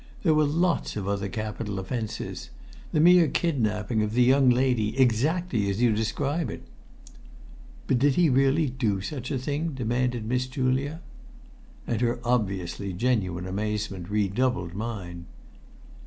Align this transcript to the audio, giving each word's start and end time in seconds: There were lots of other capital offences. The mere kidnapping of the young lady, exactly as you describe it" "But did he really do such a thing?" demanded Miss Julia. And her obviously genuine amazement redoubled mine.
There 0.23 0.33
were 0.33 0.45
lots 0.45 0.95
of 0.97 1.07
other 1.07 1.29
capital 1.29 1.77
offences. 1.77 2.49
The 2.91 2.99
mere 2.99 3.27
kidnapping 3.27 4.01
of 4.01 4.13
the 4.15 4.23
young 4.23 4.49
lady, 4.49 4.97
exactly 4.99 5.69
as 5.69 5.79
you 5.79 5.91
describe 5.93 6.49
it" 6.49 6.63
"But 7.85 7.99
did 7.99 8.15
he 8.15 8.27
really 8.27 8.67
do 8.67 8.99
such 9.01 9.29
a 9.29 9.37
thing?" 9.37 9.73
demanded 9.75 10.25
Miss 10.25 10.47
Julia. 10.47 11.01
And 11.85 12.01
her 12.01 12.19
obviously 12.23 12.93
genuine 12.93 13.45
amazement 13.45 14.09
redoubled 14.09 14.73
mine. 14.73 15.27